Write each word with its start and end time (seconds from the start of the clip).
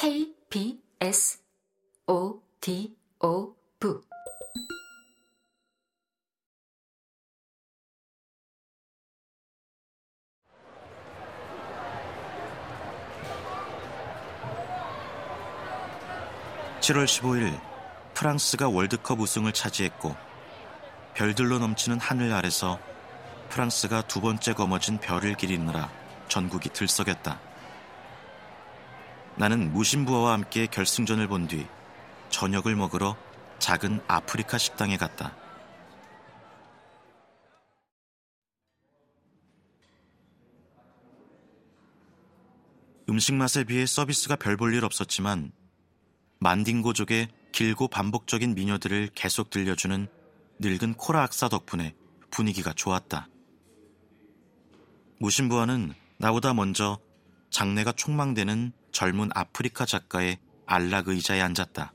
K 0.00 0.34
B 0.48 0.80
S 0.98 1.40
O 2.06 2.40
D 2.62 2.96
O 3.22 3.54
V 3.78 3.90
7월 16.80 17.04
15일 17.04 17.60
프랑스가 18.14 18.70
월드컵 18.70 19.20
우승을 19.20 19.52
차지했고 19.52 20.16
별들로 21.12 21.58
넘치는 21.58 22.00
하늘 22.00 22.32
아래서 22.32 22.80
프랑스가 23.50 24.00
두 24.08 24.22
번째 24.22 24.54
거머쥔 24.54 24.96
별을 24.96 25.34
기리느라 25.34 25.90
전국이 26.28 26.70
들썩였다. 26.70 27.49
나는 29.40 29.72
무신부어와 29.72 30.34
함께 30.34 30.66
결승전을 30.66 31.26
본 31.26 31.48
뒤 31.48 31.66
저녁을 32.28 32.76
먹으러 32.76 33.16
작은 33.58 34.02
아프리카 34.06 34.58
식당에 34.58 34.98
갔다. 34.98 35.34
음식 43.08 43.34
맛에 43.34 43.64
비해 43.64 43.86
서비스가 43.86 44.36
별 44.36 44.56
볼 44.58 44.74
일 44.74 44.84
없었지만 44.84 45.52
만딩고족의 46.40 47.28
길고 47.52 47.88
반복적인 47.88 48.54
민요들을 48.54 49.08
계속 49.14 49.48
들려주는 49.48 50.06
늙은 50.60 50.94
코라 50.94 51.22
악사 51.22 51.48
덕분에 51.48 51.94
분위기가 52.30 52.74
좋았다. 52.74 53.28
무신부와는 55.18 55.94
나보다 56.18 56.52
먼저 56.52 56.98
장래가 57.50 57.92
촉망되는 57.92 58.72
젊은 58.92 59.30
아프리카 59.34 59.86
작가의 59.86 60.38
안락 60.66 61.08
의자에 61.08 61.40
앉았다. 61.40 61.92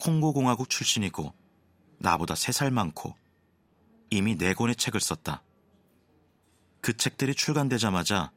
콩고공화국 0.00 0.68
출신이고 0.68 1.32
나보다 1.98 2.34
세 2.34 2.52
살 2.52 2.70
많고 2.70 3.14
이미 4.10 4.36
네 4.36 4.52
권의 4.52 4.76
책을 4.76 5.00
썼다. 5.00 5.42
그 6.80 6.96
책들이 6.96 7.34
출간되자마자 7.34 8.32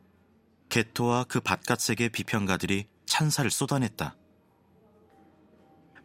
게토와 0.70 1.26
그 1.26 1.40
바깥 1.40 1.82
세계 1.82 2.10
비평가들이 2.10 2.88
찬사를 3.06 3.50
쏟아냈다. 3.50 4.16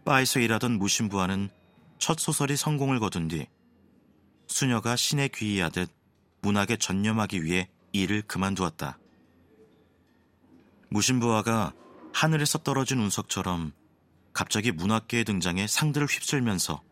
바에서 0.05 0.41
일하던 0.41 0.79
무신부와는 0.79 1.51
첫 1.99 2.19
소설이 2.19 2.57
성공을 2.57 2.99
거둔 2.99 3.29
뒤 3.29 3.47
수녀가 4.47 4.97
신에 4.97 5.29
귀의하듯 5.29 5.91
문학에 6.41 6.77
전념하기 6.79 7.45
위해 7.45 7.69
일을 7.93 8.23
그만두었다. 8.23 8.99
무신부와가 10.91 11.73
하늘에서 12.13 12.59
떨어진 12.59 12.99
운석처럼 12.99 13.73
갑자기 14.33 14.73
문학계에 14.73 15.25
등장해 15.25 15.67
상들을 15.67 16.07
휩쓸면서 16.07 16.83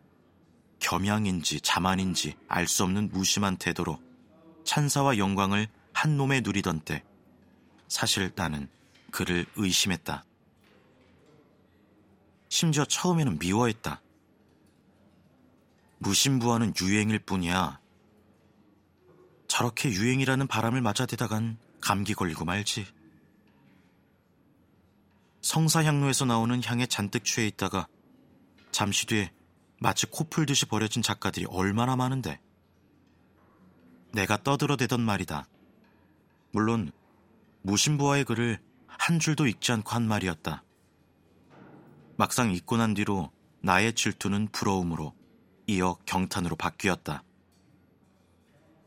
겸양인지 0.79 1.61
자만인지 1.61 2.35
알 2.47 2.67
수 2.67 2.83
없는 2.83 3.09
무심한 3.09 3.57
태도로 3.57 4.01
찬사와 4.63 5.17
영광을 5.17 5.67
한 5.93 6.15
놈에 6.15 6.41
누리던 6.41 6.81
때 6.81 7.03
사실 7.89 8.31
나는 8.35 8.69
그를 9.11 9.45
의심했다. 9.55 10.23
심지어 12.47 12.85
처음에는 12.85 13.39
미워했다. 13.39 14.01
무신부와는 15.97 16.73
유행일 16.81 17.19
뿐이야. 17.19 17.79
저렇게 19.47 19.89
유행이라는 19.89 20.47
바람을 20.47 20.81
맞아대다간 20.81 21.57
감기 21.81 22.13
걸리고 22.13 22.45
말지. 22.45 22.85
성사향로에서 25.49 26.25
나오는 26.25 26.61
향에 26.63 26.85
잔뜩 26.85 27.25
취해 27.25 27.47
있다가 27.47 27.87
잠시 28.69 29.07
뒤에 29.07 29.31
마치 29.79 30.05
코 30.05 30.25
풀듯이 30.25 30.67
버려진 30.67 31.01
작가들이 31.01 31.47
얼마나 31.49 31.95
많은데. 31.95 32.39
내가 34.13 34.37
떠들어대던 34.43 35.01
말이다. 35.01 35.47
물론 36.51 36.91
무신부와의 37.63 38.25
글을 38.25 38.59
한 38.85 39.17
줄도 39.17 39.47
읽지 39.47 39.71
않고 39.71 39.89
한 39.89 40.07
말이었다. 40.07 40.63
막상 42.15 42.51
읽고 42.53 42.77
난 42.77 42.93
뒤로 42.93 43.31
나의 43.61 43.93
질투는 43.93 44.49
부러움으로 44.51 45.15
이어 45.65 45.97
경탄으로 46.05 46.57
바뀌었다. 46.57 47.23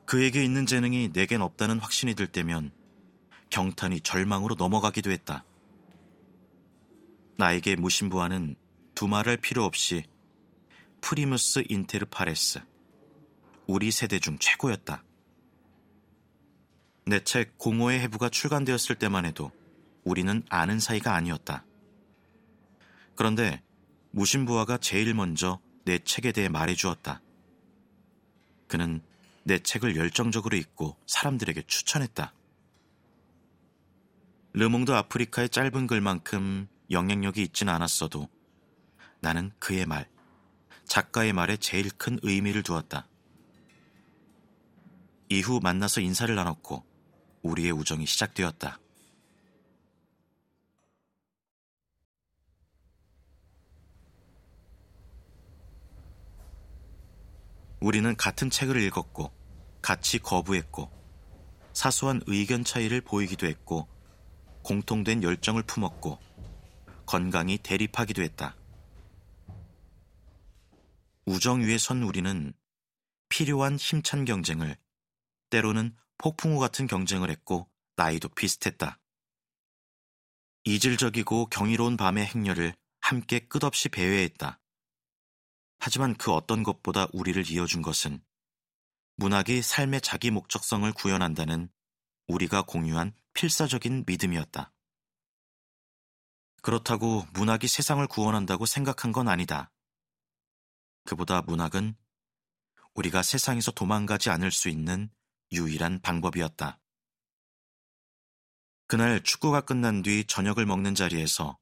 그에게 0.04 0.44
있는 0.44 0.66
재능이 0.66 1.10
내겐 1.12 1.42
없다는 1.42 1.80
확신이 1.80 2.14
들 2.14 2.28
때면 2.28 2.70
경탄이 3.50 4.02
절망으로 4.02 4.54
넘어가기도 4.54 5.10
했다. 5.10 5.44
나에게 7.36 7.76
무신부와는 7.76 8.56
두말할 8.94 9.36
필요 9.38 9.64
없이 9.64 10.04
Primus 11.00 11.64
inter 11.68 12.06
pares, 12.06 12.60
우리 13.66 13.90
세대 13.90 14.18
중 14.18 14.38
최고였다. 14.38 15.02
내 17.04 17.20
책 17.20 17.58
공허의 17.58 18.00
해부가 18.00 18.28
출간되었을 18.28 18.96
때만 18.96 19.24
해도 19.26 19.50
우리는 20.04 20.42
아는 20.48 20.78
사이가 20.78 21.14
아니었다. 21.14 21.64
그런데 23.16 23.62
무심부와가 24.12 24.78
제일 24.78 25.12
먼저 25.14 25.60
내 25.84 25.98
책에 25.98 26.32
대해 26.32 26.48
말해주었다. 26.48 27.20
그는 28.68 29.02
내 29.44 29.58
책을 29.58 29.96
열정적으로 29.96 30.56
읽고 30.56 30.96
사람들에게 31.06 31.62
추천했다. 31.66 32.32
르몽드 34.54 34.92
아프리카의 34.92 35.48
짧은 35.48 35.86
글만큼 35.86 36.68
영향력이 36.92 37.42
있진 37.42 37.68
않았어도 37.68 38.28
나는 39.20 39.50
그의 39.58 39.86
말, 39.86 40.08
작가의 40.84 41.32
말에 41.32 41.56
제일 41.56 41.90
큰 41.90 42.18
의미를 42.22 42.62
두었다. 42.62 43.08
이후 45.28 45.60
만나서 45.62 46.02
인사를 46.02 46.34
나눴고 46.34 46.84
우리의 47.42 47.72
우정이 47.72 48.04
시작되었다. 48.04 48.78
우리는 57.80 58.14
같은 58.16 58.48
책을 58.48 58.80
읽었고 58.82 59.32
같이 59.80 60.20
거부했고 60.20 60.90
사소한 61.72 62.20
의견 62.26 62.62
차이를 62.62 63.00
보이기도 63.00 63.46
했고 63.46 63.88
공통된 64.62 65.22
열정을 65.24 65.64
품었고 65.64 66.31
건강히 67.12 67.58
대립하기도 67.58 68.22
했다. 68.22 68.56
우정 71.26 71.60
위에 71.60 71.76
선 71.76 72.02
우리는 72.02 72.54
필요한 73.28 73.76
힘찬 73.76 74.24
경쟁을 74.24 74.78
때로는 75.50 75.94
폭풍우 76.16 76.58
같은 76.58 76.86
경쟁을 76.86 77.28
했고 77.28 77.68
나이도 77.96 78.30
비슷했다. 78.30 78.98
이질적이고 80.64 81.50
경이로운 81.50 81.98
밤의 81.98 82.24
행렬을 82.24 82.74
함께 83.02 83.40
끝없이 83.40 83.90
배회했다. 83.90 84.58
하지만 85.80 86.14
그 86.14 86.32
어떤 86.32 86.62
것보다 86.62 87.08
우리를 87.12 87.50
이어준 87.50 87.82
것은 87.82 88.24
문학이 89.16 89.60
삶의 89.60 90.00
자기 90.00 90.30
목적성을 90.30 90.90
구현한다는 90.94 91.68
우리가 92.28 92.62
공유한 92.62 93.12
필사적인 93.34 94.04
믿음이었다. 94.06 94.71
그렇다고 96.62 97.26
문학이 97.32 97.66
세상을 97.66 98.06
구원한다고 98.06 98.66
생각한 98.66 99.10
건 99.12 99.28
아니다. 99.28 99.72
그보다 101.04 101.42
문학은 101.42 101.96
우리가 102.94 103.22
세상에서 103.22 103.72
도망가지 103.72 104.30
않을 104.30 104.52
수 104.52 104.68
있는 104.68 105.10
유일한 105.50 106.00
방법이었다. 106.00 106.78
그날 108.86 109.22
축구가 109.22 109.62
끝난 109.62 110.02
뒤 110.02 110.24
저녁을 110.26 110.66
먹는 110.66 110.94
자리에서 110.94 111.58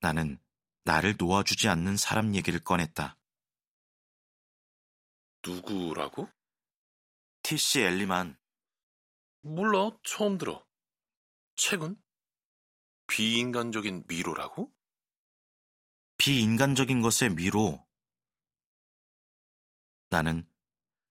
나는 0.00 0.38
나를 0.84 1.14
놓아주지 1.16 1.68
않는 1.68 1.96
사람 1.96 2.34
얘기를 2.34 2.60
꺼냈다. 2.60 3.16
누구라고? 5.46 6.28
티시 7.42 7.80
엘리만. 7.80 8.36
몰라, 9.42 9.90
처음 10.02 10.38
들어. 10.38 10.64
책은? 11.56 12.01
비인간적인 13.12 14.04
미로라고? 14.08 14.72
비인간적인 16.16 17.02
것의 17.02 17.34
미로. 17.34 17.86
나는 20.08 20.48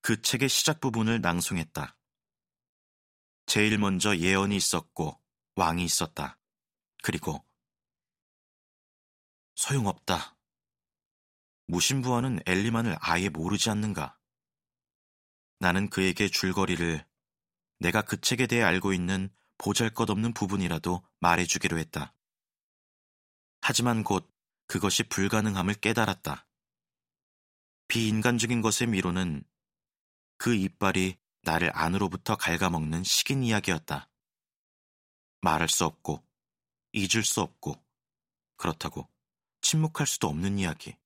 그 0.01 0.19
책의 0.19 0.49
시작 0.49 0.79
부분을 0.79 1.21
낭송했다. 1.21 1.95
제일 3.45 3.77
먼저 3.77 4.17
예언이 4.17 4.55
있었고 4.55 5.21
왕이 5.53 5.83
있었다. 5.85 6.39
그리고 7.03 7.45
소용없다. 9.53 10.35
무신부와는 11.67 12.39
엘리만을 12.47 12.97
아예 12.99 13.29
모르지 13.29 13.69
않는가? 13.69 14.17
나는 15.59 15.87
그에게 15.87 16.29
줄거리를 16.29 17.07
내가 17.77 18.01
그 18.01 18.19
책에 18.19 18.47
대해 18.47 18.63
알고 18.63 18.91
있는 18.91 19.31
보잘 19.61 19.91
것 19.91 20.09
없는 20.09 20.33
부분이라도 20.33 21.03
말해주기로 21.19 21.77
했다. 21.77 22.15
하지만 23.61 24.03
곧 24.03 24.27
그것이 24.65 25.03
불가능함을 25.03 25.75
깨달았다. 25.75 26.47
비인간적인 27.87 28.63
것의 28.63 28.89
미로는 28.89 29.43
그 30.37 30.55
이빨이 30.55 31.19
나를 31.43 31.69
안으로부터 31.75 32.37
갉아먹는 32.37 33.03
식인 33.03 33.43
이야기였다. 33.43 34.09
말할 35.41 35.69
수 35.69 35.85
없고, 35.85 36.25
잊을 36.93 37.23
수 37.23 37.41
없고, 37.41 37.75
그렇다고 38.57 39.07
침묵할 39.61 40.07
수도 40.07 40.27
없는 40.27 40.57
이야기. 40.57 40.97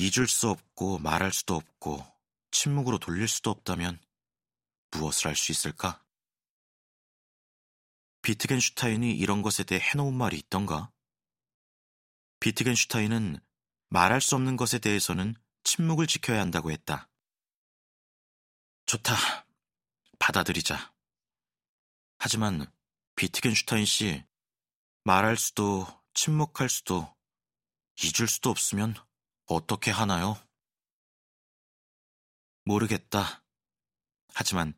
잊을 0.00 0.26
수 0.26 0.48
없고, 0.48 0.98
말할 0.98 1.32
수도 1.32 1.54
없고, 1.54 2.04
침묵으로 2.50 2.98
돌릴 2.98 3.28
수도 3.28 3.50
없다면 3.50 4.00
무엇을 4.92 5.28
할 5.28 5.36
수 5.36 5.52
있을까? 5.52 6.04
비트겐슈타인이 8.22 9.16
이런 9.16 9.42
것에 9.42 9.64
대해 9.64 9.80
해놓은 9.80 10.14
말이 10.14 10.38
있던가? 10.38 10.92
비트겐슈타인은 12.40 13.40
말할 13.88 14.20
수 14.20 14.36
없는 14.36 14.56
것에 14.56 14.78
대해서는 14.78 15.34
침묵을 15.64 16.06
지켜야 16.06 16.40
한다고 16.40 16.70
했다. 16.70 17.08
좋다. 18.86 19.14
받아들이자. 20.18 20.94
하지만 22.18 22.72
비트겐슈타인 23.16 23.84
씨, 23.84 24.24
말할 25.04 25.36
수도, 25.36 25.86
침묵할 26.14 26.68
수도, 26.68 27.12
잊을 28.02 28.28
수도 28.28 28.50
없으면 28.50 28.94
어떻게 29.46 29.90
하나요? 29.90 30.40
모르겠다. 32.64 33.44
하지만 34.34 34.74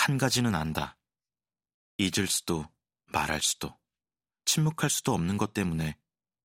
한 0.00 0.16
가지는 0.16 0.54
안다. 0.54 0.96
잊을 1.98 2.26
수도, 2.26 2.64
말할 3.12 3.42
수도, 3.42 3.78
침묵할 4.46 4.88
수도 4.88 5.12
없는 5.12 5.36
것 5.36 5.52
때문에 5.52 5.98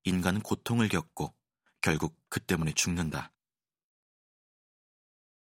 인간은 0.04 0.42
고통을 0.42 0.90
겪고 0.90 1.34
결국 1.80 2.22
그 2.28 2.42
때문에 2.42 2.74
죽는다. 2.74 3.31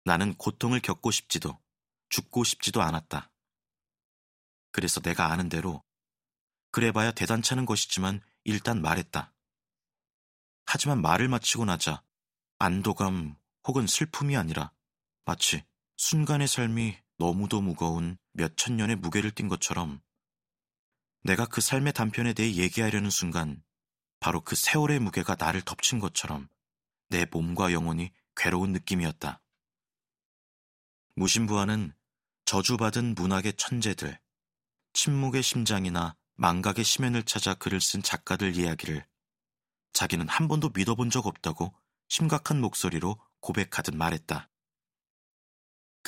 나는 0.05 0.33
고통을 0.35 0.79
겪고 0.79 1.11
싶지도 1.11 1.61
죽고 2.07 2.45
싶지도 2.45 2.81
않았다. 2.81 3.33
그래서 4.71 5.01
내가 5.01 5.33
아는 5.33 5.49
대로 5.49 5.83
그래봐야 6.71 7.11
대단찮은 7.11 7.65
것이지만 7.65 8.21
일단 8.45 8.81
말했다. 8.81 9.33
하지만 10.65 11.01
말을 11.01 11.27
마치고 11.27 11.65
나자 11.65 12.01
안도감 12.59 13.35
혹은 13.67 13.87
슬픔이 13.87 14.37
아니라 14.37 14.71
마치 15.25 15.65
순간의 15.97 16.47
삶이 16.47 16.97
너무도 17.19 17.61
무거운 17.61 18.17
몇 18.31 18.55
천 18.55 18.77
년의 18.77 18.95
무게를 18.95 19.31
띈 19.31 19.47
것처럼 19.49 20.01
내가 21.23 21.45
그 21.45 21.61
삶의 21.61 21.93
단편에 21.93 22.33
대해 22.33 22.55
얘기하려는 22.55 23.09
순간 23.09 23.61
바로 24.19 24.41
그 24.41 24.55
세월의 24.55 24.99
무게가 24.99 25.35
나를 25.37 25.61
덮친 25.61 25.99
것처럼 25.99 26.47
내 27.09 27.25
몸과 27.29 27.73
영혼이 27.73 28.11
괴로운 28.35 28.71
느낌이었다. 28.71 29.41
무신부와는 31.15 31.93
저주받은 32.45 33.15
문학의 33.15 33.53
천재들, 33.57 34.17
침묵의 34.93 35.43
심장이나 35.43 36.15
망각의 36.35 36.85
심연을 36.85 37.23
찾아 37.23 37.53
글을 37.53 37.81
쓴 37.81 38.01
작가들 38.01 38.55
이야기를 38.55 39.05
자기는 39.91 40.27
한 40.29 40.47
번도 40.47 40.69
믿어본 40.73 41.09
적 41.09 41.27
없다고 41.27 41.73
심각한 42.07 42.61
목소리로 42.61 43.19
고백하듯 43.41 43.95
말했다. 43.95 44.49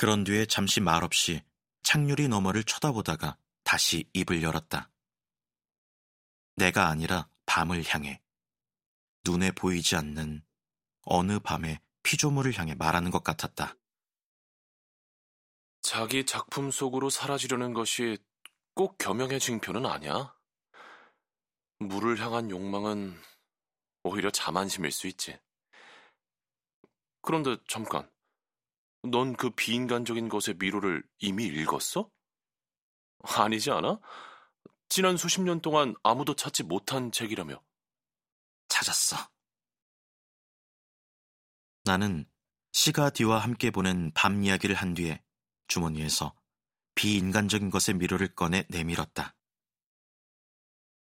그런 0.02 0.24
뒤에 0.24 0.46
잠시 0.46 0.80
말없이 0.80 1.44
창유리 1.84 2.26
너머를 2.26 2.64
쳐다보다가 2.64 3.38
다시 3.62 4.10
입을 4.14 4.42
열었다. 4.42 4.90
내가 6.56 6.88
아니라 6.88 7.28
밤을 7.46 7.84
향해 7.86 8.20
눈에 9.24 9.52
보이지 9.52 9.94
않는 9.94 10.42
어느 11.02 11.38
밤의 11.38 11.80
피조물을 12.02 12.58
향해 12.58 12.74
말하는 12.74 13.12
것 13.12 13.22
같았다. 13.22 13.76
자기 15.82 16.26
작품 16.26 16.72
속으로 16.72 17.08
사라지려는 17.08 17.72
것이 17.72 18.18
꼭 18.74 18.98
겸용의 18.98 19.38
징표는 19.38 19.86
아니야. 19.86 20.34
물을 21.78 22.18
향한 22.18 22.50
욕망은 22.50 23.16
오히려 24.02 24.32
자만심일 24.32 24.90
수 24.90 25.06
있지. 25.06 25.38
그런데 27.20 27.56
잠깐, 27.68 28.10
넌 29.04 29.34
그 29.34 29.50
비인간적인 29.50 30.28
것의 30.28 30.56
미로를 30.58 31.02
이미 31.18 31.46
읽었어? 31.46 32.08
아니지 33.22 33.70
않아? 33.70 34.00
지난 34.88 35.16
수십 35.16 35.40
년 35.42 35.60
동안 35.60 35.94
아무도 36.02 36.34
찾지 36.34 36.64
못한 36.64 37.10
책이라며. 37.10 37.60
찾았어. 38.68 39.16
나는 41.84 42.26
시가 42.72 43.10
디와 43.10 43.38
함께 43.38 43.70
보낸 43.70 44.12
밤 44.14 44.44
이야기를 44.44 44.76
한 44.76 44.94
뒤에 44.94 45.22
주머니에서 45.66 46.34
비인간적인 46.94 47.70
것의 47.70 47.96
미로를 47.98 48.34
꺼내 48.34 48.64
내밀었다. 48.68 49.34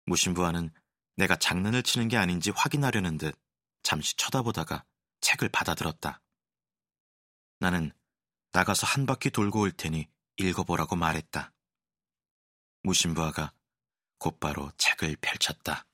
무신부와는 0.05 0.73
내가 1.17 1.35
장난을 1.35 1.83
치는 1.83 2.07
게 2.07 2.17
아닌지 2.17 2.49
확인하려는 2.51 3.17
듯 3.17 3.37
잠시 3.81 4.15
쳐다보다가 4.15 4.85
책을 5.21 5.49
받아들었다. 5.49 6.22
나는 7.63 7.93
나가서 8.51 8.85
한 8.85 9.05
바퀴 9.05 9.29
돌고 9.29 9.61
올 9.61 9.71
테니 9.71 10.09
읽어보라고 10.35 10.97
말했다. 10.97 11.53
무신부아가 12.81 13.53
곧바로 14.17 14.69
책을 14.75 15.15
펼쳤다. 15.21 15.85